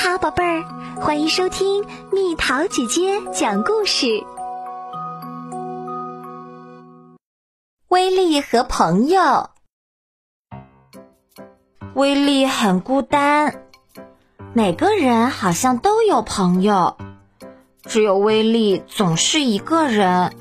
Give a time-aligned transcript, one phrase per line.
[0.00, 0.62] 好，宝贝儿，
[1.00, 4.22] 欢迎收听蜜桃姐姐讲故事。
[7.88, 9.50] 威力和朋友，
[11.94, 13.64] 威力很孤单。
[14.52, 16.96] 每个人好像都有朋友，
[17.82, 20.32] 只有威力总是一个人。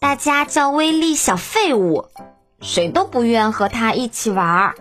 [0.00, 2.08] 大家叫威力小废物，
[2.62, 4.74] 谁都不愿和他一起玩儿。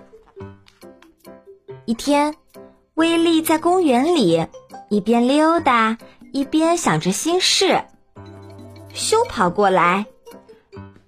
[1.84, 2.38] 一天。
[2.96, 4.46] 威力在公园里
[4.88, 5.98] 一边溜达
[6.32, 7.84] 一边想着心事。
[8.94, 10.06] 修跑过来，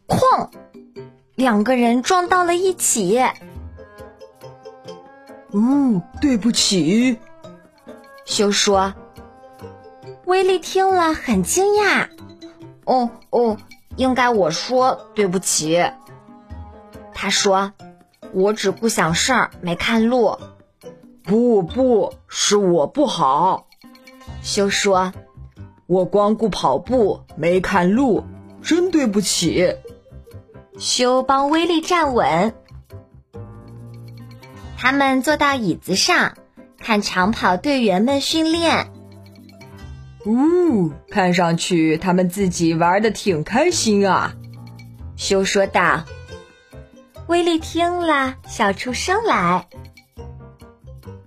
[0.07, 0.49] 哐，
[1.35, 3.19] 两个人撞到了一起。
[5.51, 7.19] 哦，对不起，
[8.25, 8.95] 修说。
[10.25, 12.09] 威力听了很惊讶。
[12.85, 13.57] 哦哦，
[13.95, 15.85] 应该我说对不起。
[17.13, 17.73] 他说
[18.33, 20.39] ：“我只顾想事儿，没看路。”
[21.25, 23.67] 不不是我不好，
[24.43, 25.11] 修说
[25.87, 28.23] ：“我光顾跑步没看路，
[28.61, 29.75] 真对不起。”
[30.77, 32.53] 修帮威力站稳，
[34.77, 36.37] 他们坐到椅子上，
[36.77, 38.91] 看长跑队员们训练。
[40.27, 44.35] 呜，看上去他们自己玩的挺开心啊，
[45.15, 46.03] 修说道。
[47.27, 49.67] 威力听了，笑出声来。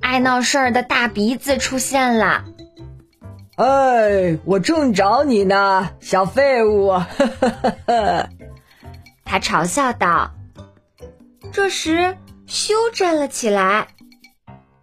[0.09, 2.47] 爱闹事儿的大鼻子出现了。
[3.57, 6.99] 哎，我正找你呢，小废物！
[9.23, 10.31] 他嘲笑道。
[11.53, 13.89] 这时，修站了起来。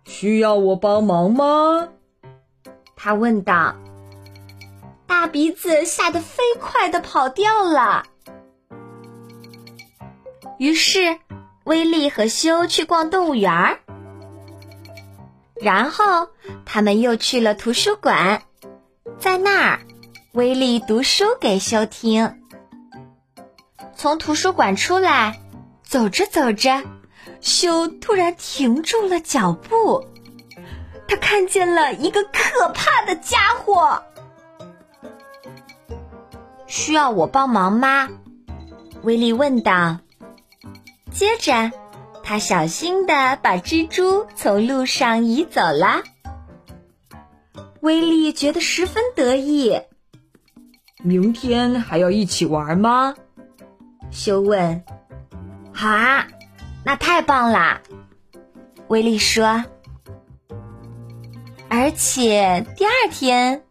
[0.06, 1.88] 需要我帮忙吗？
[2.96, 3.76] 他问道。
[5.08, 8.06] 大鼻子吓得飞快的跑掉了。
[10.60, 11.18] 于是，
[11.64, 13.80] 威力和修去逛动物园儿。
[15.62, 16.30] 然后
[16.66, 18.44] 他们又去了图书馆，
[19.20, 19.80] 在那儿，
[20.34, 22.42] 威利读书给修听。
[23.96, 25.40] 从图书馆出来，
[25.82, 26.84] 走着走着，
[27.40, 30.06] 修突然停住了脚步。
[31.08, 34.04] 他看见了一个可怕的家伙。
[36.68, 38.10] 需要我帮忙吗？
[39.04, 40.00] 威力问道。
[41.12, 41.72] 接着。
[42.28, 46.02] 他小心的把蜘蛛从路上移走了。
[47.82, 49.80] 威力觉得十分得意。
[51.04, 53.14] 明天还要一起玩吗？
[54.10, 54.84] 修问。
[55.72, 56.28] 好啊，
[56.84, 57.82] 那太棒啦。
[58.88, 59.64] 威力说。
[61.70, 63.64] 而且第二天，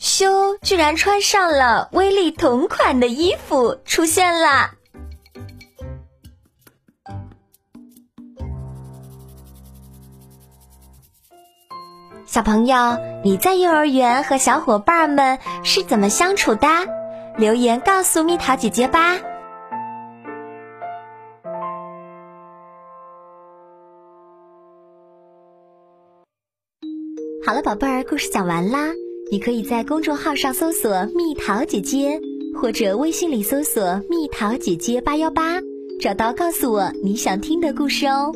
[0.00, 4.72] 修居然穿上了威力同款的衣服出现了。
[12.30, 12.76] 小朋友，
[13.24, 16.68] 你在幼儿园和小伙伴们是怎么相处的？
[17.36, 19.18] 留言告诉蜜桃姐姐吧。
[27.44, 28.90] 好了，宝贝儿，故事讲完啦。
[29.32, 32.20] 你可以在公众号上搜索“蜜桃姐姐”，
[32.62, 35.58] 或者微信里搜索“蜜桃姐姐八幺八”，
[36.00, 38.32] 找到告诉我你想听的故事哦。